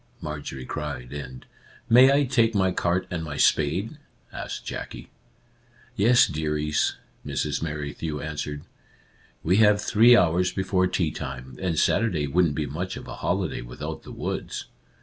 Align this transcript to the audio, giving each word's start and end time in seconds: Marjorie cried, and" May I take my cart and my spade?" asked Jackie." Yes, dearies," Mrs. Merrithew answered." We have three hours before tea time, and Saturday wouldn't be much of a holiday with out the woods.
Marjorie 0.19 0.65
cried, 0.65 1.13
and" 1.13 1.45
May 1.87 2.11
I 2.11 2.23
take 2.25 2.55
my 2.55 2.71
cart 2.71 3.05
and 3.11 3.23
my 3.23 3.37
spade?" 3.37 3.99
asked 4.33 4.65
Jackie." 4.65 5.11
Yes, 5.95 6.25
dearies," 6.25 6.95
Mrs. 7.23 7.61
Merrithew 7.61 8.19
answered." 8.19 8.63
We 9.43 9.57
have 9.57 9.79
three 9.79 10.17
hours 10.17 10.51
before 10.51 10.87
tea 10.87 11.11
time, 11.11 11.55
and 11.61 11.77
Saturday 11.77 12.25
wouldn't 12.25 12.55
be 12.55 12.65
much 12.65 12.97
of 12.97 13.07
a 13.07 13.17
holiday 13.17 13.61
with 13.61 13.83
out 13.83 14.01
the 14.01 14.11
woods. 14.11 14.65